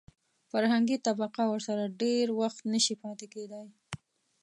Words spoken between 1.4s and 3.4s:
ورسره ډېر وخت نشي پاتې